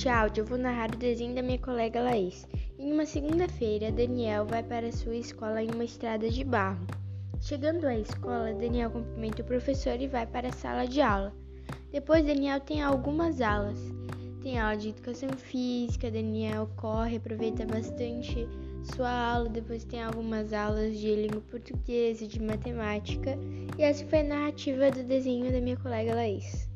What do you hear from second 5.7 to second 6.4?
uma estrada